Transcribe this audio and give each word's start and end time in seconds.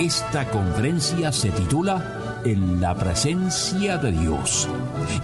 Esta 0.00 0.48
conferencia 0.48 1.32
se 1.32 1.50
titula 1.50 2.40
En 2.44 2.80
la 2.80 2.94
presencia 2.94 3.98
de 3.98 4.12
Dios 4.12 4.68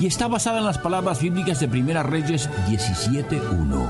y 0.01 0.07
está 0.07 0.27
basada 0.27 0.59
en 0.59 0.65
las 0.65 0.79
palabras 0.79 1.23
bíblicas 1.23 1.61
de 1.61 1.69
Primera 1.69 2.03
Reyes 2.03 2.51
17.1. 2.69 3.89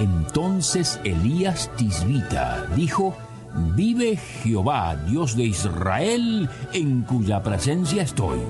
Entonces 0.00 0.98
Elías 1.04 1.70
Tisbita 1.76 2.66
dijo, 2.74 3.16
Vive 3.76 4.16
Jehová, 4.16 4.96
Dios 4.96 5.36
de 5.36 5.44
Israel, 5.44 6.50
en 6.72 7.02
cuya 7.02 7.40
presencia 7.40 8.02
estoy. 8.02 8.40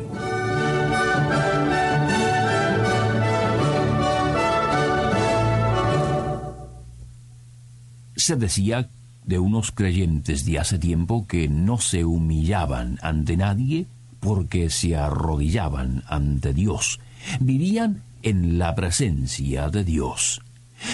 Se 8.17 8.37
decía 8.37 8.89
de 9.29 9.39
unos 9.39 9.71
creyentes 9.71 10.47
de 10.47 10.59
hace 10.59 10.79
tiempo 10.79 11.27
que 11.29 11.49
no 11.49 11.79
se 11.79 12.05
humillaban 12.05 12.99
ante 13.03 13.37
nadie 13.37 13.87
porque 14.21 14.71
se 14.71 14.97
arrodillaban 14.97 16.03
ante 16.09 16.55
Dios. 16.55 16.99
Vivían 17.39 18.03
en 18.23 18.59
la 18.59 18.75
presencia 18.75 19.69
de 19.69 19.85
Dios. 19.85 20.41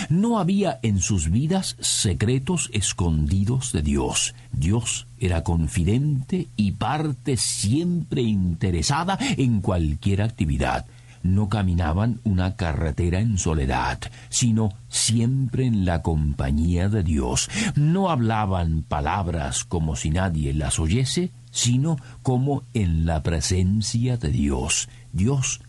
No 0.08 0.38
había 0.38 0.80
en 0.82 1.00
sus 1.00 1.30
vidas 1.30 1.76
secretos 1.78 2.70
escondidos 2.72 3.70
de 3.72 3.82
Dios. 3.82 4.34
Dios 4.50 5.06
era 5.20 5.44
confidente 5.44 6.48
y 6.56 6.72
parte 6.72 7.36
siempre 7.36 8.22
interesada 8.22 9.16
en 9.36 9.60
cualquier 9.60 10.22
actividad 10.22 10.86
no 11.24 11.48
caminaban 11.48 12.20
una 12.22 12.54
carretera 12.54 13.18
en 13.18 13.38
soledad, 13.38 13.98
sino 14.28 14.74
siempre 14.88 15.66
en 15.66 15.84
la 15.84 16.02
compañía 16.02 16.88
de 16.88 17.02
Dios. 17.02 17.50
No 17.74 18.10
hablaban 18.10 18.82
palabras 18.82 19.64
como 19.64 19.96
si 19.96 20.10
nadie 20.10 20.52
las 20.52 20.78
oyese, 20.78 21.32
sino 21.50 21.96
como 22.22 22.62
en 22.74 23.06
la 23.06 23.22
presencia 23.22 24.18
de 24.18 24.28
Dios. 24.28 24.88
Dios 25.12 25.62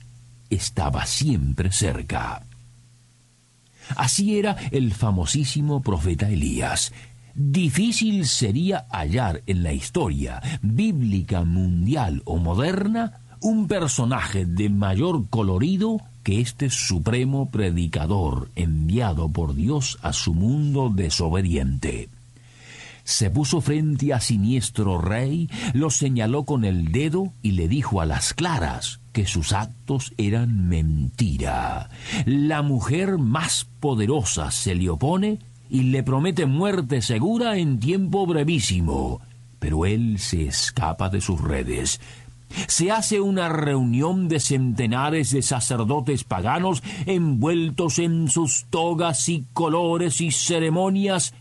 estaba 0.49 1.05
siempre 1.05 1.71
cerca. 1.71 2.43
Así 3.95 4.37
era 4.37 4.57
el 4.71 4.93
famosísimo 4.93 5.81
profeta 5.81 6.29
Elías. 6.29 6.91
Difícil 7.33 8.27
sería 8.27 8.87
hallar 8.89 9.41
en 9.45 9.63
la 9.63 9.71
historia 9.71 10.41
bíblica 10.61 11.43
mundial 11.43 12.21
o 12.25 12.37
moderna 12.37 13.21
un 13.45 13.67
personaje 13.67 14.43
de 14.43 14.69
mayor 14.69 15.29
colorido 15.29 16.01
que 16.23 16.41
este 16.41 16.71
supremo 16.71 17.51
predicador 17.51 18.49
enviado 18.55 19.29
por 19.29 19.53
Dios 19.53 19.99
a 20.01 20.13
su 20.13 20.33
mundo 20.33 20.89
desobediente. 20.91 22.09
Se 23.03 23.29
puso 23.29 23.61
frente 23.61 24.13
a 24.13 24.19
siniestro 24.19 24.99
rey, 24.99 25.47
lo 25.73 25.91
señaló 25.91 26.43
con 26.43 26.65
el 26.65 26.91
dedo 26.91 27.31
y 27.43 27.51
le 27.51 27.67
dijo 27.67 28.01
a 28.01 28.07
las 28.07 28.33
claras 28.33 28.99
que 29.13 29.27
sus 29.27 29.53
actos 29.53 30.11
eran 30.17 30.67
mentira. 30.67 31.91
La 32.25 32.63
mujer 32.63 33.19
más 33.19 33.67
poderosa 33.79 34.49
se 34.49 34.73
le 34.73 34.89
opone 34.89 35.37
y 35.69 35.83
le 35.83 36.01
promete 36.01 36.47
muerte 36.47 37.03
segura 37.03 37.59
en 37.59 37.79
tiempo 37.79 38.25
brevísimo. 38.25 39.21
Pero 39.59 39.85
él 39.85 40.17
se 40.19 40.47
escapa 40.47 41.09
de 41.09 41.21
sus 41.21 41.39
redes, 41.39 41.99
se 42.67 42.91
hace 42.91 43.19
una 43.21 43.49
reunión 43.49 44.27
de 44.27 44.39
centenares 44.39 45.31
de 45.31 45.41
sacerdotes 45.41 46.23
paganos 46.23 46.83
envueltos 47.05 47.99
en 47.99 48.29
sus 48.29 48.65
togas 48.69 49.29
y 49.29 49.45
colores 49.53 50.21
y 50.21 50.31
ceremonias 50.31 51.33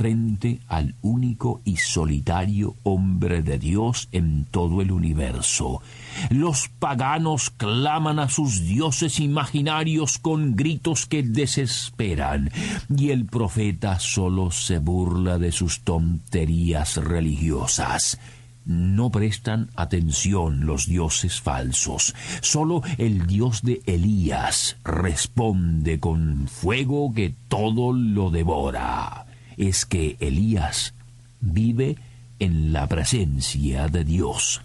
frente 0.00 0.60
al 0.68 0.94
único 1.02 1.60
y 1.66 1.76
solitario 1.76 2.74
hombre 2.84 3.42
de 3.42 3.58
Dios 3.58 4.08
en 4.12 4.46
todo 4.50 4.80
el 4.80 4.92
universo. 4.92 5.82
Los 6.30 6.68
paganos 6.68 7.50
claman 7.50 8.18
a 8.18 8.30
sus 8.30 8.62
dioses 8.62 9.20
imaginarios 9.20 10.16
con 10.18 10.56
gritos 10.56 11.04
que 11.04 11.22
desesperan, 11.22 12.50
y 12.96 13.10
el 13.10 13.26
profeta 13.26 13.98
solo 13.98 14.50
se 14.50 14.78
burla 14.78 15.38
de 15.38 15.52
sus 15.52 15.80
tonterías 15.80 16.96
religiosas. 16.96 18.18
No 18.64 19.10
prestan 19.10 19.70
atención 19.74 20.66
los 20.66 20.86
dioses 20.86 21.40
falsos. 21.40 22.14
Solo 22.40 22.82
el 22.98 23.26
dios 23.26 23.62
de 23.62 23.80
Elías 23.86 24.76
responde 24.84 25.98
con 25.98 26.46
fuego 26.46 27.12
que 27.14 27.34
todo 27.48 27.92
lo 27.92 28.30
devora. 28.30 29.26
Es 29.56 29.86
que 29.86 30.16
Elías 30.20 30.94
vive 31.40 31.96
en 32.38 32.72
la 32.72 32.86
presencia 32.86 33.88
de 33.88 34.04
Dios. 34.04 34.62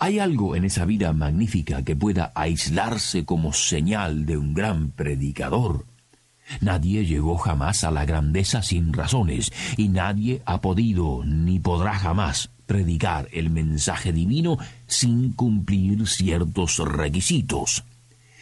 ¿Hay 0.00 0.20
algo 0.20 0.54
en 0.54 0.64
esa 0.64 0.84
vida 0.84 1.12
magnífica 1.12 1.82
que 1.82 1.96
pueda 1.96 2.30
aislarse 2.36 3.24
como 3.24 3.52
señal 3.52 4.26
de 4.26 4.36
un 4.36 4.54
gran 4.54 4.92
predicador? 4.92 5.86
Nadie 6.60 7.04
llegó 7.04 7.36
jamás 7.36 7.84
a 7.84 7.90
la 7.90 8.04
grandeza 8.04 8.62
sin 8.62 8.92
razones, 8.92 9.52
y 9.76 9.88
nadie 9.88 10.42
ha 10.46 10.60
podido 10.60 11.22
ni 11.24 11.58
podrá 11.58 11.94
jamás 11.94 12.50
predicar 12.66 13.28
el 13.32 13.50
mensaje 13.50 14.12
divino 14.12 14.58
sin 14.86 15.32
cumplir 15.32 16.06
ciertos 16.06 16.78
requisitos. 16.78 17.84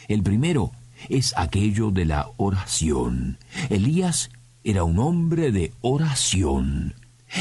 El 0.09 0.23
primero 0.23 0.73
es 1.09 1.33
aquello 1.37 1.91
de 1.91 2.05
la 2.05 2.29
oración. 2.37 3.39
Elías 3.71 4.31
era 4.65 4.85
un 4.85 4.99
hombre 4.99 5.53
de 5.53 5.73
oración. 5.81 6.95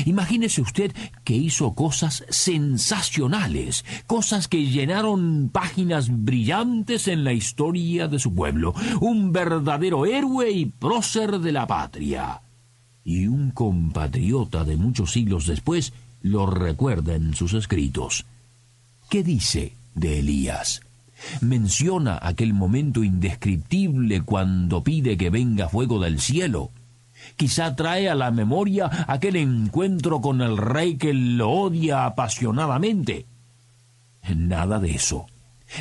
Imagínese 0.05 0.61
usted 0.61 0.91
que 1.23 1.35
hizo 1.35 1.73
cosas 1.73 2.25
sensacionales, 2.29 3.85
cosas 4.07 4.47
que 4.47 4.65
llenaron 4.65 5.49
páginas 5.51 6.09
brillantes 6.09 7.07
en 7.07 7.23
la 7.23 7.33
historia 7.33 8.07
de 8.07 8.19
su 8.19 8.33
pueblo, 8.33 8.73
un 8.99 9.31
verdadero 9.31 10.05
héroe 10.05 10.51
y 10.51 10.65
prócer 10.65 11.39
de 11.39 11.51
la 11.51 11.67
patria. 11.67 12.41
Y 13.03 13.27
un 13.27 13.51
compatriota 13.51 14.63
de 14.63 14.75
muchos 14.75 15.11
siglos 15.11 15.45
después 15.45 15.93
lo 16.21 16.47
recuerda 16.47 17.15
en 17.15 17.35
sus 17.35 17.53
escritos. 17.53 18.25
¿Qué 19.09 19.23
dice 19.23 19.73
de 19.93 20.19
Elías? 20.19 20.81
Menciona 21.41 22.19
aquel 22.21 22.53
momento 22.53 23.03
indescriptible 23.03 24.21
cuando 24.21 24.83
pide 24.83 25.17
que 25.17 25.29
venga 25.29 25.69
fuego 25.69 25.99
del 25.99 26.19
cielo 26.19 26.71
Quizá 27.35 27.75
trae 27.75 28.09
a 28.09 28.15
la 28.15 28.31
memoria 28.31 28.89
aquel 29.07 29.35
encuentro 29.35 30.21
con 30.21 30.41
el 30.41 30.57
rey 30.57 30.97
que 30.97 31.13
lo 31.13 31.49
odia 31.49 32.05
apasionadamente. 32.05 33.25
Nada 34.35 34.79
de 34.79 34.91
eso. 34.91 35.27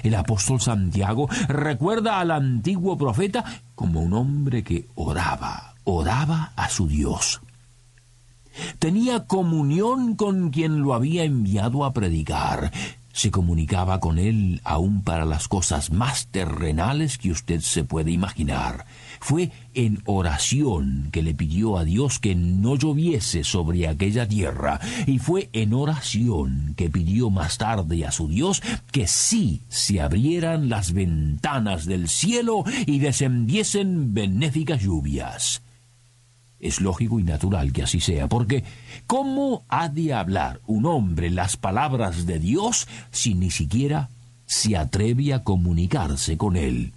El 0.02 0.14
apóstol 0.14 0.60
Santiago 0.60 1.28
recuerda 1.48 2.20
al 2.20 2.30
antiguo 2.30 2.96
profeta 2.96 3.44
como 3.74 4.00
un 4.00 4.12
hombre 4.14 4.62
que 4.62 4.88
oraba, 4.94 5.74
oraba 5.84 6.52
a 6.56 6.68
su 6.68 6.88
Dios. 6.88 7.40
Tenía 8.78 9.26
comunión 9.26 10.14
con 10.16 10.50
quien 10.50 10.82
lo 10.82 10.94
había 10.94 11.24
enviado 11.24 11.84
a 11.84 11.92
predicar. 11.92 12.72
Se 13.14 13.30
comunicaba 13.30 14.00
con 14.00 14.18
él 14.18 14.60
aún 14.64 15.02
para 15.02 15.24
las 15.24 15.46
cosas 15.46 15.92
más 15.92 16.26
terrenales 16.26 17.16
que 17.16 17.30
usted 17.30 17.60
se 17.60 17.84
puede 17.84 18.10
imaginar. 18.10 18.86
Fue 19.20 19.52
en 19.72 20.02
oración 20.04 21.10
que 21.12 21.22
le 21.22 21.32
pidió 21.32 21.78
a 21.78 21.84
Dios 21.84 22.18
que 22.18 22.34
no 22.34 22.74
lloviese 22.74 23.44
sobre 23.44 23.86
aquella 23.86 24.26
tierra, 24.26 24.80
y 25.06 25.20
fue 25.20 25.48
en 25.52 25.74
oración 25.74 26.74
que 26.76 26.90
pidió 26.90 27.30
más 27.30 27.56
tarde 27.56 28.04
a 28.04 28.10
su 28.10 28.26
Dios 28.26 28.60
que 28.90 29.06
sí 29.06 29.62
se 29.68 30.00
abrieran 30.00 30.68
las 30.68 30.92
ventanas 30.92 31.86
del 31.86 32.08
cielo 32.08 32.64
y 32.84 32.98
descendiesen 32.98 34.12
benéficas 34.12 34.82
lluvias. 34.82 35.62
Es 36.64 36.80
lógico 36.80 37.20
y 37.20 37.24
natural 37.24 37.74
que 37.74 37.82
así 37.82 38.00
sea, 38.00 38.26
porque 38.26 38.64
¿cómo 39.06 39.64
ha 39.68 39.90
de 39.90 40.14
hablar 40.14 40.62
un 40.66 40.86
hombre 40.86 41.28
las 41.28 41.58
palabras 41.58 42.24
de 42.24 42.38
Dios 42.38 42.88
si 43.10 43.34
ni 43.34 43.50
siquiera 43.50 44.08
se 44.46 44.74
atreve 44.74 45.34
a 45.34 45.44
comunicarse 45.44 46.38
con 46.38 46.56
él? 46.56 46.94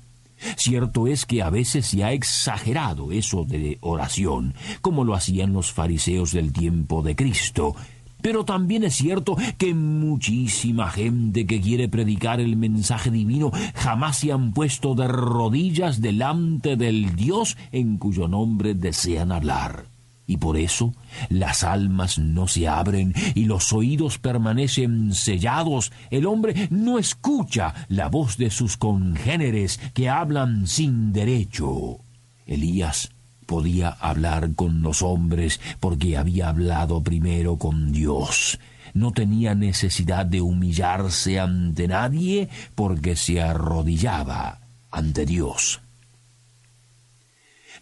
Cierto 0.56 1.06
es 1.06 1.26
que 1.26 1.42
a 1.42 1.50
veces 1.50 1.88
se 1.88 2.06
ha 2.06 2.14
exagerado 2.14 3.12
eso 3.12 3.44
de 3.44 3.78
oración, 3.82 4.54
como 4.80 5.04
lo 5.04 5.16
hacían 5.16 5.52
los 5.52 5.74
fariseos 5.74 6.32
del 6.32 6.54
tiempo 6.54 7.04
de 7.04 7.18
Cristo, 7.18 7.76
Pero 8.22 8.46
también 8.46 8.84
es 8.84 8.96
cierto 8.96 9.38
que 9.58 9.74
muchísima 9.74 10.90
gente 10.90 11.46
que 11.46 11.62
quiere 11.62 11.88
predicar 11.88 12.40
el 12.40 12.58
mensaje 12.58 13.12
divino 13.12 13.52
jamás 13.76 14.18
se 14.18 14.32
han 14.32 14.54
puesto 14.54 14.96
de 14.96 15.08
rodillas 15.08 16.02
delante 16.02 16.76
del 16.76 17.16
Dios 17.16 17.58
en 17.72 17.98
cuyo 17.98 18.28
nombre 18.28 18.74
desean 18.74 19.32
hablar. 19.32 19.86
Y 20.30 20.38
por 20.38 20.58
eso 20.58 20.94
las 21.30 21.64
almas 21.64 22.20
no 22.20 22.48
se 22.50 22.68
abren 22.68 23.14
y 23.34 23.46
los 23.46 23.72
oídos 23.72 24.18
permanecen 24.18 25.14
sellados. 25.14 25.94
El 26.12 26.26
hombre 26.26 26.68
no 26.70 27.00
escucha 27.00 27.74
la 27.88 28.10
voz 28.10 28.36
de 28.38 28.50
sus 28.50 28.76
congéneres 28.76 29.80
que 29.94 30.10
hablan 30.10 30.68
sin 30.68 31.14
derecho. 31.14 32.00
Elías 32.46 33.10
podía 33.48 33.90
hablar 33.90 34.54
con 34.54 34.84
los 34.84 35.02
hombres 35.02 35.60
porque 35.80 36.18
había 36.18 36.50
hablado 36.50 37.02
primero 37.02 37.58
con 37.58 37.92
Dios. 37.92 38.60
No 38.94 39.12
tenía 39.12 39.56
necesidad 39.56 40.26
de 40.26 40.42
humillarse 40.42 41.40
ante 41.40 41.88
nadie 41.88 42.50
porque 42.76 43.16
se 43.16 43.42
arrodillaba 43.42 44.60
ante 44.92 45.26
Dios. 45.26 45.82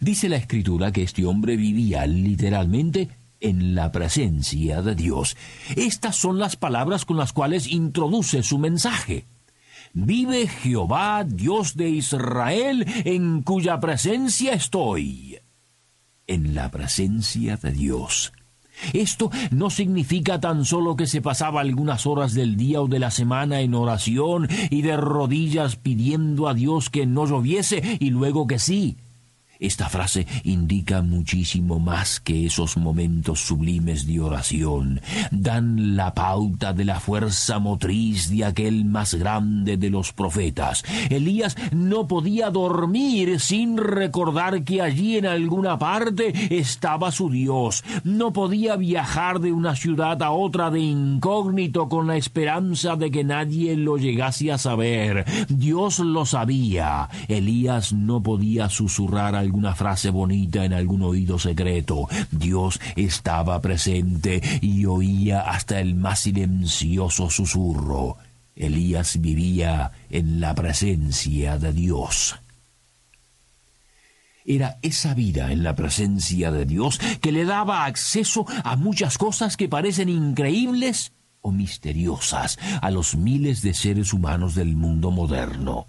Dice 0.00 0.28
la 0.28 0.36
escritura 0.36 0.92
que 0.92 1.02
este 1.02 1.24
hombre 1.26 1.56
vivía 1.56 2.06
literalmente 2.06 3.08
en 3.40 3.74
la 3.74 3.92
presencia 3.92 4.82
de 4.82 4.94
Dios. 4.94 5.36
Estas 5.74 6.16
son 6.16 6.38
las 6.38 6.56
palabras 6.56 7.04
con 7.04 7.16
las 7.16 7.32
cuales 7.32 7.66
introduce 7.66 8.42
su 8.42 8.58
mensaje. 8.58 9.24
Vive 9.92 10.46
Jehová, 10.46 11.24
Dios 11.24 11.74
de 11.76 11.88
Israel, 11.88 12.84
en 13.04 13.42
cuya 13.42 13.80
presencia 13.80 14.52
estoy. 14.52 15.35
En 16.26 16.54
la 16.54 16.70
presencia 16.70 17.56
de 17.56 17.72
Dios. 17.72 18.32
Esto 18.92 19.30
no 19.50 19.70
significa 19.70 20.40
tan 20.40 20.64
solo 20.64 20.96
que 20.96 21.06
se 21.06 21.22
pasaba 21.22 21.60
algunas 21.60 22.06
horas 22.06 22.34
del 22.34 22.56
día 22.56 22.82
o 22.82 22.88
de 22.88 22.98
la 22.98 23.10
semana 23.10 23.60
en 23.60 23.74
oración 23.74 24.48
y 24.70 24.82
de 24.82 24.96
rodillas 24.96 25.76
pidiendo 25.76 26.48
a 26.48 26.54
Dios 26.54 26.90
que 26.90 27.06
no 27.06 27.26
lloviese 27.26 27.98
y 28.00 28.10
luego 28.10 28.46
que 28.46 28.58
sí. 28.58 28.96
Esta 29.58 29.88
frase 29.88 30.26
indica 30.44 31.02
muchísimo 31.02 31.78
más 31.78 32.20
que 32.20 32.46
esos 32.46 32.76
momentos 32.76 33.40
sublimes 33.40 34.06
de 34.06 34.20
oración. 34.20 35.00
Dan 35.30 35.96
la 35.96 36.12
pauta 36.14 36.72
de 36.72 36.84
la 36.84 37.00
fuerza 37.00 37.58
motriz 37.58 38.28
de 38.28 38.44
aquel 38.44 38.84
más 38.84 39.14
grande 39.14 39.76
de 39.76 39.90
los 39.90 40.12
profetas. 40.12 40.84
Elías 41.08 41.56
no 41.72 42.06
podía 42.06 42.50
dormir 42.50 43.40
sin 43.40 43.78
recordar 43.78 44.62
que 44.62 44.82
allí 44.82 45.16
en 45.16 45.26
alguna 45.26 45.78
parte 45.78 46.58
estaba 46.58 47.10
su 47.10 47.30
Dios. 47.30 47.84
No 48.04 48.32
podía 48.32 48.76
viajar 48.76 49.40
de 49.40 49.52
una 49.52 49.74
ciudad 49.74 50.22
a 50.22 50.30
otra 50.32 50.70
de 50.70 50.80
incógnito 50.80 51.88
con 51.88 52.06
la 52.06 52.16
esperanza 52.16 52.96
de 52.96 53.10
que 53.10 53.24
nadie 53.24 53.76
lo 53.76 53.96
llegase 53.96 54.52
a 54.52 54.58
saber. 54.58 55.24
Dios 55.48 55.98
lo 56.00 56.26
sabía. 56.26 57.08
Elías 57.28 57.92
no 57.92 58.22
podía 58.22 58.68
susurrar 58.68 59.34
alguna 59.46 59.74
frase 59.74 60.10
bonita 60.10 60.64
en 60.64 60.72
algún 60.72 61.02
oído 61.02 61.38
secreto. 61.38 62.08
Dios 62.30 62.80
estaba 62.96 63.60
presente 63.60 64.42
y 64.60 64.84
oía 64.84 65.40
hasta 65.40 65.80
el 65.80 65.94
más 65.94 66.20
silencioso 66.20 67.30
susurro. 67.30 68.18
Elías 68.54 69.20
vivía 69.20 69.92
en 70.10 70.40
la 70.40 70.54
presencia 70.54 71.58
de 71.58 71.72
Dios. 71.72 72.36
Era 74.44 74.78
esa 74.82 75.14
vida 75.14 75.50
en 75.52 75.62
la 75.62 75.74
presencia 75.74 76.52
de 76.52 76.66
Dios 76.66 77.00
que 77.20 77.32
le 77.32 77.44
daba 77.44 77.84
acceso 77.84 78.46
a 78.64 78.76
muchas 78.76 79.18
cosas 79.18 79.56
que 79.56 79.68
parecen 79.68 80.08
increíbles 80.08 81.12
o 81.40 81.50
misteriosas 81.50 82.58
a 82.80 82.90
los 82.90 83.16
miles 83.16 83.62
de 83.62 83.74
seres 83.74 84.12
humanos 84.12 84.54
del 84.54 84.76
mundo 84.76 85.10
moderno. 85.10 85.86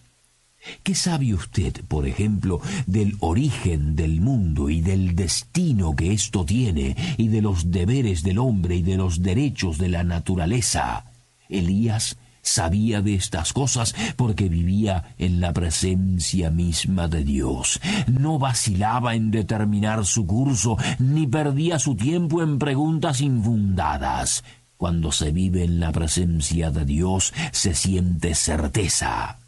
¿Qué 0.83 0.95
sabe 0.95 1.33
usted, 1.33 1.81
por 1.87 2.07
ejemplo, 2.07 2.61
del 2.85 3.15
origen 3.19 3.95
del 3.95 4.21
mundo 4.21 4.69
y 4.69 4.81
del 4.81 5.15
destino 5.15 5.95
que 5.95 6.13
ésto 6.13 6.45
tiene, 6.45 6.95
y 7.17 7.27
de 7.27 7.41
los 7.41 7.71
deberes 7.71 8.23
del 8.23 8.39
hombre 8.39 8.77
y 8.77 8.81
de 8.81 8.97
los 8.97 9.21
derechos 9.21 9.77
de 9.77 9.89
la 9.89 10.03
naturaleza? 10.03 11.05
Elías 11.49 12.17
sabía 12.47 13.01
de 13.01 13.15
estas 13.15 13.53
cosas 13.53 13.93
porque 14.15 14.49
vivía 14.49 15.15
en 15.17 15.39
la 15.39 15.53
presencia 15.53 16.49
misma 16.49 17.07
de 17.07 17.23
Dios. 17.23 17.79
No 18.07 18.39
vacilaba 18.39 19.15
en 19.15 19.31
determinar 19.31 20.05
su 20.05 20.25
curso, 20.25 20.77
ni 20.99 21.27
perdía 21.27 21.77
su 21.77 21.95
tiempo 21.95 22.41
en 22.41 22.57
preguntas 22.57 23.21
infundadas. 23.21 24.43
Cuando 24.77 25.11
se 25.11 25.31
vive 25.31 25.63
en 25.63 25.79
la 25.79 25.91
presencia 25.91 26.71
de 26.71 26.85
Dios, 26.85 27.33
se 27.51 27.73
siente 27.73 28.35
certeza. 28.35 29.39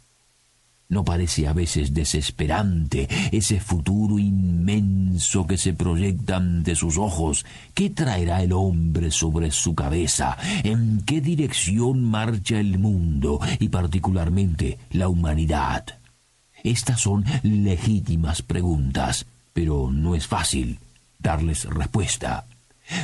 ¿No 0.90 1.04
parece 1.04 1.46
a 1.46 1.52
veces 1.52 1.94
desesperante 1.94 3.08
ese 3.30 3.60
futuro 3.60 4.18
inmenso 4.18 5.46
que 5.46 5.56
se 5.56 5.72
proyecta 5.72 6.36
ante 6.36 6.74
sus 6.74 6.98
ojos? 6.98 7.46
¿Qué 7.74 7.90
traerá 7.90 8.42
el 8.42 8.52
hombre 8.52 9.12
sobre 9.12 9.52
su 9.52 9.76
cabeza? 9.76 10.36
¿En 10.64 11.02
qué 11.06 11.20
dirección 11.20 12.02
marcha 12.02 12.58
el 12.58 12.80
mundo 12.80 13.38
y 13.60 13.68
particularmente 13.68 14.78
la 14.90 15.08
humanidad? 15.08 15.86
Estas 16.64 17.00
son 17.00 17.24
legítimas 17.44 18.42
preguntas, 18.42 19.26
pero 19.52 19.92
no 19.92 20.16
es 20.16 20.26
fácil 20.26 20.80
darles 21.20 21.66
respuesta. 21.66 22.46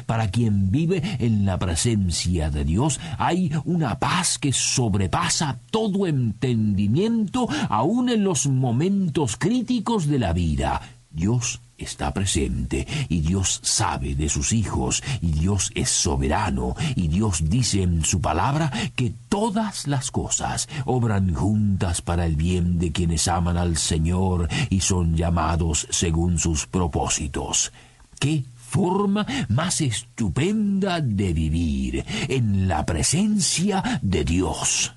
Para 0.06 0.30
quien 0.30 0.70
vive 0.70 1.02
en 1.18 1.44
la 1.44 1.58
presencia 1.58 2.50
de 2.50 2.64
Dios 2.64 3.00
hay 3.18 3.50
una 3.64 3.98
paz 3.98 4.38
que 4.38 4.52
sobrepasa 4.52 5.58
todo 5.70 6.06
entendimiento, 6.06 7.48
aun 7.68 8.08
en 8.08 8.24
los 8.24 8.46
momentos 8.46 9.36
críticos 9.36 10.06
de 10.06 10.18
la 10.18 10.32
vida. 10.32 10.80
Dios 11.10 11.60
está 11.78 12.12
presente 12.12 12.86
y 13.08 13.20
Dios 13.20 13.60
sabe 13.62 14.14
de 14.14 14.28
sus 14.28 14.52
hijos 14.52 15.02
y 15.20 15.32
Dios 15.32 15.70
es 15.74 15.90
soberano 15.90 16.74
y 16.94 17.08
Dios 17.08 17.48
dice 17.48 17.82
en 17.82 18.04
su 18.04 18.20
palabra 18.20 18.70
que 18.94 19.12
todas 19.28 19.86
las 19.86 20.10
cosas 20.10 20.68
obran 20.84 21.34
juntas 21.34 22.02
para 22.02 22.26
el 22.26 22.36
bien 22.36 22.78
de 22.78 22.92
quienes 22.92 23.28
aman 23.28 23.56
al 23.56 23.76
Señor 23.76 24.48
y 24.70 24.80
son 24.80 25.16
llamados 25.16 25.86
según 25.90 26.38
sus 26.38 26.66
propósitos. 26.66 27.72
¿Qué 28.18 28.44
forma 28.66 29.26
más 29.48 29.80
estupenda 29.80 31.00
de 31.00 31.32
vivir, 31.32 32.04
en 32.28 32.68
la 32.68 32.84
presencia 32.84 34.00
de 34.02 34.24
Dios. 34.24 34.94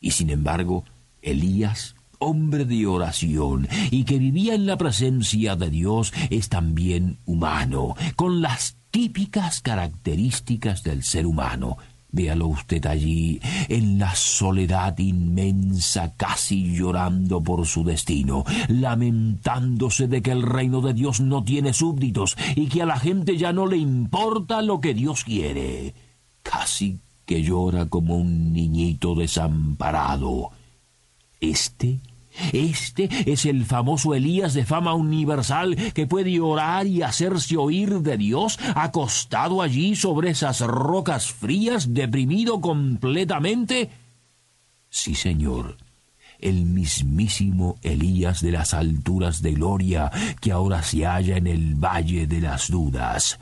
Y 0.00 0.10
sin 0.10 0.30
embargo, 0.30 0.84
Elías, 1.22 1.94
hombre 2.18 2.64
de 2.64 2.86
oración 2.86 3.68
y 3.90 4.04
que 4.04 4.18
vivía 4.18 4.54
en 4.54 4.66
la 4.66 4.76
presencia 4.76 5.56
de 5.56 5.70
Dios, 5.70 6.12
es 6.30 6.48
también 6.48 7.18
humano, 7.24 7.94
con 8.14 8.42
las 8.42 8.76
típicas 8.90 9.62
características 9.62 10.82
del 10.82 11.02
ser 11.02 11.26
humano, 11.26 11.78
Véalo 12.14 12.46
usted 12.46 12.84
allí, 12.84 13.40
en 13.68 13.98
la 13.98 14.14
soledad 14.14 14.98
inmensa, 14.98 16.12
casi 16.14 16.74
llorando 16.74 17.42
por 17.42 17.66
su 17.66 17.84
destino, 17.84 18.44
lamentándose 18.68 20.08
de 20.08 20.20
que 20.20 20.30
el 20.30 20.42
reino 20.42 20.82
de 20.82 20.92
Dios 20.92 21.20
no 21.20 21.42
tiene 21.42 21.72
súbditos 21.72 22.36
y 22.54 22.66
que 22.66 22.82
a 22.82 22.86
la 22.86 22.98
gente 22.98 23.38
ya 23.38 23.54
no 23.54 23.66
le 23.66 23.78
importa 23.78 24.60
lo 24.60 24.80
que 24.82 24.92
Dios 24.92 25.24
quiere. 25.24 25.94
Casi 26.42 26.98
que 27.24 27.42
llora 27.42 27.86
como 27.86 28.16
un 28.16 28.52
niñito 28.52 29.14
desamparado. 29.14 30.50
Este 31.40 31.98
este 32.52 33.08
es 33.30 33.46
el 33.46 33.64
famoso 33.64 34.14
Elías 34.14 34.54
de 34.54 34.64
fama 34.64 34.94
universal 34.94 35.76
que 35.94 36.06
puede 36.06 36.40
orar 36.40 36.86
y 36.86 37.02
hacerse 37.02 37.56
oír 37.56 38.00
de 38.00 38.16
Dios 38.16 38.58
acostado 38.74 39.62
allí 39.62 39.96
sobre 39.96 40.30
esas 40.30 40.60
rocas 40.60 41.32
frías, 41.32 41.94
deprimido 41.94 42.60
completamente. 42.60 43.90
Sí, 44.88 45.14
Señor, 45.14 45.76
el 46.38 46.66
mismísimo 46.66 47.78
Elías 47.82 48.42
de 48.42 48.52
las 48.52 48.74
alturas 48.74 49.40
de 49.40 49.52
gloria 49.52 50.10
que 50.40 50.52
ahora 50.52 50.82
se 50.82 51.06
halla 51.06 51.36
en 51.36 51.46
el 51.46 51.74
valle 51.76 52.26
de 52.26 52.40
las 52.40 52.68
dudas. 52.70 53.38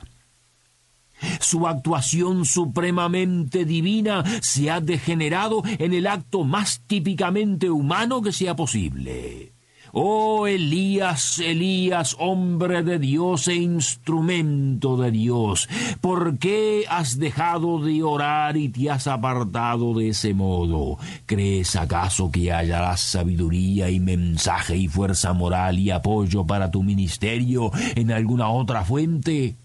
Su 1.39 1.67
actuación 1.67 2.45
supremamente 2.45 3.65
divina 3.65 4.23
se 4.41 4.69
ha 4.69 4.79
degenerado 4.79 5.63
en 5.65 5.93
el 5.93 6.07
acto 6.07 6.43
más 6.43 6.81
típicamente 6.87 7.69
humano 7.69 8.21
que 8.21 8.31
sea 8.31 8.55
posible. 8.55 9.53
Oh 9.93 10.47
Elías, 10.47 11.39
Elías, 11.39 12.15
hombre 12.17 12.81
de 12.81 12.97
Dios 12.97 13.49
e 13.49 13.55
instrumento 13.55 14.95
de 14.95 15.11
Dios, 15.11 15.67
¿por 15.99 16.37
qué 16.37 16.85
has 16.89 17.19
dejado 17.19 17.77
de 17.79 18.01
orar 18.01 18.55
y 18.55 18.69
te 18.69 18.89
has 18.89 19.07
apartado 19.07 19.93
de 19.93 20.09
ese 20.09 20.33
modo? 20.33 20.97
¿Crees 21.25 21.75
acaso 21.75 22.31
que 22.31 22.53
hallarás 22.53 23.01
sabiduría 23.01 23.89
y 23.89 23.99
mensaje 23.99 24.77
y 24.77 24.87
fuerza 24.87 25.33
moral 25.33 25.77
y 25.77 25.91
apoyo 25.91 26.45
para 26.45 26.71
tu 26.71 26.83
ministerio 26.83 27.71
en 27.95 28.11
alguna 28.11 28.47
otra 28.47 28.85
fuente? 28.85 29.57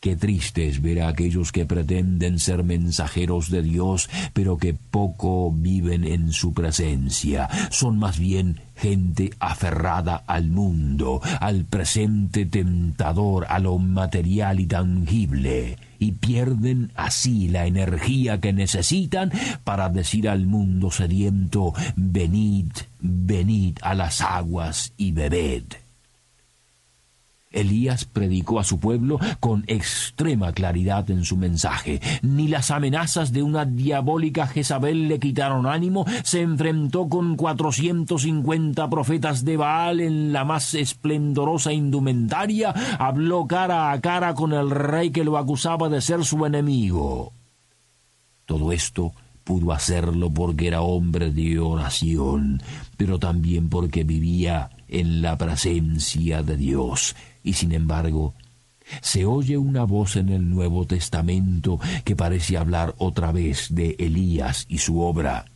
Qué 0.00 0.16
triste 0.16 0.66
es 0.66 0.80
ver 0.80 1.02
a 1.02 1.08
aquellos 1.08 1.52
que 1.52 1.66
pretenden 1.66 2.38
ser 2.38 2.64
mensajeros 2.64 3.50
de 3.50 3.60
Dios, 3.60 4.08
pero 4.32 4.56
que 4.56 4.72
poco 4.72 5.52
viven 5.52 6.04
en 6.04 6.32
su 6.32 6.54
presencia. 6.54 7.50
Son 7.70 7.98
más 7.98 8.18
bien 8.18 8.62
gente 8.76 9.30
aferrada 9.40 10.24
al 10.26 10.48
mundo, 10.48 11.20
al 11.38 11.66
presente 11.66 12.46
tentador, 12.46 13.44
a 13.50 13.58
lo 13.58 13.76
material 13.76 14.60
y 14.60 14.66
tangible, 14.66 15.76
y 15.98 16.12
pierden 16.12 16.92
así 16.94 17.48
la 17.48 17.66
energía 17.66 18.40
que 18.40 18.54
necesitan 18.54 19.30
para 19.64 19.90
decir 19.90 20.30
al 20.30 20.46
mundo 20.46 20.90
sediento, 20.90 21.74
venid, 21.94 22.72
venid 23.00 23.76
a 23.82 23.94
las 23.94 24.22
aguas 24.22 24.94
y 24.96 25.12
bebed. 25.12 25.64
Elías 27.50 28.04
predicó 28.04 28.60
a 28.60 28.64
su 28.64 28.78
pueblo 28.78 29.18
con 29.40 29.64
extrema 29.66 30.52
claridad 30.52 31.10
en 31.10 31.24
su 31.24 31.36
mensaje. 31.36 32.00
Ni 32.22 32.46
las 32.46 32.70
amenazas 32.70 33.32
de 33.32 33.42
una 33.42 33.64
diabólica 33.64 34.46
Jezabel 34.46 35.08
le 35.08 35.18
quitaron 35.18 35.66
ánimo. 35.66 36.04
Se 36.22 36.42
enfrentó 36.42 37.08
con 37.08 37.36
cuatrocientos 37.36 38.22
cincuenta 38.22 38.88
profetas 38.88 39.44
de 39.44 39.56
Baal 39.56 40.00
en 40.00 40.32
la 40.32 40.44
más 40.44 40.74
esplendorosa 40.74 41.72
indumentaria. 41.72 42.72
Habló 42.98 43.46
cara 43.46 43.90
a 43.90 44.00
cara 44.00 44.34
con 44.34 44.52
el 44.52 44.70
rey 44.70 45.10
que 45.10 45.24
lo 45.24 45.36
acusaba 45.36 45.88
de 45.88 46.00
ser 46.00 46.24
su 46.24 46.46
enemigo. 46.46 47.32
Todo 48.46 48.70
esto 48.72 49.12
pudo 49.42 49.72
hacerlo 49.72 50.30
porque 50.30 50.68
era 50.68 50.82
hombre 50.82 51.32
de 51.32 51.58
oración, 51.58 52.62
pero 52.96 53.18
también 53.18 53.68
porque 53.68 54.04
vivía 54.04 54.70
en 54.90 55.22
la 55.22 55.38
presencia 55.38 56.42
de 56.42 56.56
Dios. 56.56 57.16
Y 57.42 57.54
sin 57.54 57.72
embargo, 57.72 58.34
se 59.02 59.24
oye 59.24 59.56
una 59.56 59.84
voz 59.84 60.16
en 60.16 60.28
el 60.28 60.48
Nuevo 60.50 60.86
Testamento 60.86 61.78
que 62.04 62.16
parece 62.16 62.56
hablar 62.56 62.94
otra 62.98 63.32
vez 63.32 63.68
de 63.70 63.96
Elías 63.98 64.66
y 64.68 64.78
su 64.78 65.00
obra. 65.00 65.46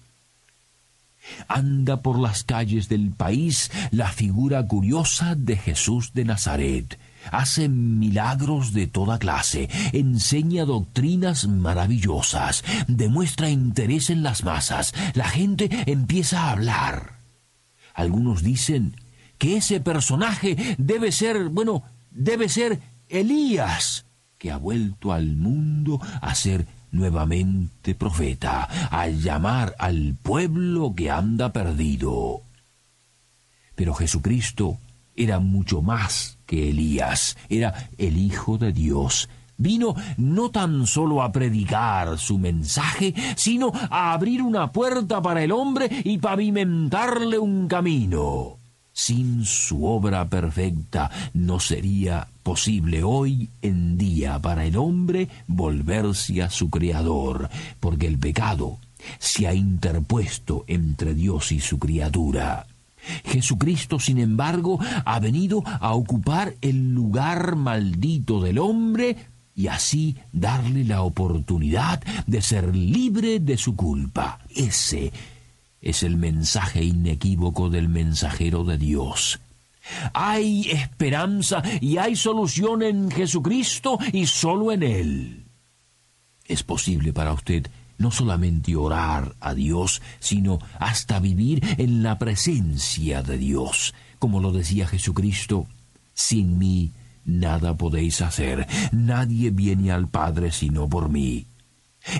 Anda 1.48 2.02
por 2.02 2.18
las 2.18 2.44
calles 2.44 2.88
del 2.88 3.10
país 3.10 3.70
la 3.90 4.10
figura 4.10 4.66
curiosa 4.66 5.34
de 5.34 5.56
Jesús 5.56 6.12
de 6.12 6.24
Nazaret. 6.24 6.98
Hace 7.32 7.70
milagros 7.70 8.74
de 8.74 8.86
toda 8.86 9.18
clase, 9.18 9.70
enseña 9.92 10.66
doctrinas 10.66 11.46
maravillosas, 11.48 12.62
demuestra 12.86 13.48
interés 13.48 14.10
en 14.10 14.22
las 14.22 14.44
masas, 14.44 14.92
la 15.14 15.24
gente 15.24 15.70
empieza 15.86 16.42
a 16.42 16.50
hablar. 16.52 17.20
Algunos 17.94 18.42
dicen 18.42 18.96
que 19.38 19.56
ese 19.56 19.80
personaje 19.80 20.76
debe 20.78 21.12
ser, 21.12 21.48
bueno, 21.48 21.82
debe 22.10 22.48
ser 22.48 22.80
Elías, 23.08 24.06
que 24.38 24.50
ha 24.50 24.56
vuelto 24.56 25.12
al 25.12 25.36
mundo 25.36 26.00
a 26.20 26.34
ser 26.34 26.66
nuevamente 26.90 27.94
profeta, 27.94 28.68
a 28.90 29.08
llamar 29.08 29.74
al 29.78 30.16
pueblo 30.22 30.94
que 30.94 31.10
anda 31.10 31.52
perdido. 31.52 32.42
Pero 33.74 33.94
Jesucristo 33.94 34.78
era 35.16 35.40
mucho 35.40 35.82
más 35.82 36.38
que 36.46 36.70
Elías, 36.70 37.36
era 37.48 37.88
el 37.98 38.16
Hijo 38.16 38.58
de 38.58 38.72
Dios. 38.72 39.28
Vino 39.56 39.94
no 40.16 40.50
tan 40.50 40.86
solo 40.86 41.22
a 41.22 41.30
predicar 41.30 42.18
su 42.18 42.38
mensaje, 42.38 43.14
sino 43.36 43.72
a 43.90 44.12
abrir 44.12 44.42
una 44.42 44.72
puerta 44.72 45.22
para 45.22 45.42
el 45.42 45.52
hombre 45.52 45.88
y 46.04 46.18
pavimentarle 46.18 47.38
un 47.38 47.68
camino. 47.68 48.58
Sin 48.96 49.44
su 49.44 49.84
obra 49.86 50.28
perfecta 50.28 51.10
no 51.34 51.58
sería 51.58 52.28
posible 52.44 53.02
hoy 53.02 53.48
en 53.60 53.98
día 53.98 54.38
para 54.38 54.64
el 54.64 54.76
hombre 54.76 55.28
volverse 55.48 56.40
a 56.42 56.48
su 56.48 56.70
Creador, 56.70 57.50
porque 57.80 58.06
el 58.06 58.18
pecado 58.18 58.78
se 59.18 59.48
ha 59.48 59.52
interpuesto 59.52 60.64
entre 60.68 61.12
Dios 61.12 61.50
y 61.50 61.58
su 61.58 61.80
criatura. 61.80 62.66
Jesucristo, 63.24 63.98
sin 63.98 64.18
embargo, 64.18 64.78
ha 65.04 65.18
venido 65.18 65.64
a 65.66 65.92
ocupar 65.94 66.54
el 66.60 66.94
lugar 66.94 67.56
maldito 67.56 68.40
del 68.40 68.60
hombre 68.60 69.16
y 69.56 69.66
así 69.66 70.16
darle 70.32 70.84
la 70.84 71.02
oportunidad 71.02 72.00
de 72.28 72.40
ser 72.40 72.74
libre 72.76 73.40
de 73.40 73.56
su 73.56 73.74
culpa. 73.74 74.38
Ese 74.54 75.12
es 75.84 76.02
el 76.02 76.16
mensaje 76.16 76.82
inequívoco 76.82 77.68
del 77.68 77.88
mensajero 77.88 78.64
de 78.64 78.78
Dios. 78.78 79.38
Hay 80.14 80.70
esperanza 80.70 81.62
y 81.80 81.98
hay 81.98 82.16
solución 82.16 82.82
en 82.82 83.10
Jesucristo 83.10 83.98
y 84.12 84.26
solo 84.26 84.72
en 84.72 84.82
Él. 84.82 85.44
Es 86.46 86.62
posible 86.62 87.12
para 87.12 87.34
usted 87.34 87.66
no 87.98 88.10
solamente 88.10 88.74
orar 88.74 89.36
a 89.40 89.52
Dios, 89.52 90.00
sino 90.20 90.58
hasta 90.78 91.20
vivir 91.20 91.62
en 91.76 92.02
la 92.02 92.18
presencia 92.18 93.22
de 93.22 93.36
Dios. 93.36 93.94
Como 94.18 94.40
lo 94.40 94.52
decía 94.52 94.86
Jesucristo, 94.86 95.66
sin 96.14 96.58
mí 96.58 96.92
nada 97.26 97.76
podéis 97.76 98.22
hacer, 98.22 98.66
nadie 98.90 99.50
viene 99.50 99.92
al 99.92 100.08
Padre 100.08 100.50
sino 100.50 100.88
por 100.88 101.10
mí 101.10 101.46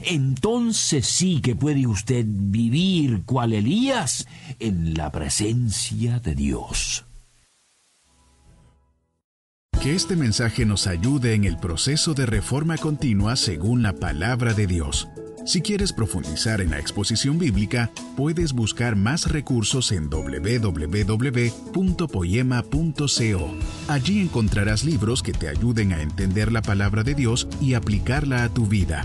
entonces 0.02 1.06
sí 1.06 1.40
que 1.40 1.54
puede 1.54 1.86
usted 1.86 2.24
vivir 2.26 3.22
cual 3.24 3.52
Elías 3.52 4.26
en 4.58 4.94
la 4.94 5.10
presencia 5.12 6.20
de 6.20 6.34
Dios. 6.34 7.04
Que 9.82 9.94
este 9.94 10.16
mensaje 10.16 10.64
nos 10.64 10.86
ayude 10.86 11.34
en 11.34 11.44
el 11.44 11.58
proceso 11.58 12.14
de 12.14 12.24
reforma 12.24 12.78
continua 12.78 13.36
según 13.36 13.82
la 13.82 13.92
palabra 13.92 14.54
de 14.54 14.66
Dios. 14.66 15.08
Si 15.44 15.60
quieres 15.60 15.92
profundizar 15.92 16.62
en 16.62 16.70
la 16.70 16.78
exposición 16.78 17.38
bíblica, 17.38 17.90
puedes 18.16 18.54
buscar 18.54 18.96
más 18.96 19.30
recursos 19.30 19.92
en 19.92 20.08
www.poema.co. 20.08 21.14
Allí 23.88 24.20
encontrarás 24.20 24.84
libros 24.84 25.22
que 25.22 25.32
te 25.34 25.48
ayuden 25.48 25.92
a 25.92 26.00
entender 26.00 26.50
la 26.50 26.62
palabra 26.62 27.02
de 27.02 27.14
Dios 27.14 27.46
y 27.60 27.74
aplicarla 27.74 28.44
a 28.44 28.48
tu 28.48 28.66
vida. 28.66 29.04